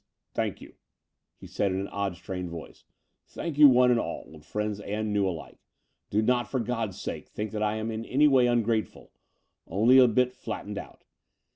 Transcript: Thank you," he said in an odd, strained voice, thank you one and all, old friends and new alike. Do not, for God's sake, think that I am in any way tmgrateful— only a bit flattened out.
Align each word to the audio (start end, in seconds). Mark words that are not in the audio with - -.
Thank 0.33 0.61
you," 0.61 0.73
he 1.37 1.45
said 1.45 1.71
in 1.71 1.79
an 1.81 1.87
odd, 1.89 2.15
strained 2.15 2.49
voice, 2.49 2.85
thank 3.27 3.59
you 3.59 3.67
one 3.69 3.91
and 3.91 3.99
all, 3.99 4.23
old 4.33 4.43
friends 4.43 4.79
and 4.79 5.13
new 5.13 5.27
alike. 5.29 5.59
Do 6.09 6.23
not, 6.23 6.49
for 6.49 6.59
God's 6.59 6.99
sake, 6.99 7.27
think 7.27 7.51
that 7.51 7.61
I 7.61 7.75
am 7.75 7.91
in 7.91 8.03
any 8.05 8.27
way 8.27 8.47
tmgrateful— 8.47 9.09
only 9.67 9.99
a 9.99 10.07
bit 10.07 10.33
flattened 10.33 10.79
out. 10.79 11.03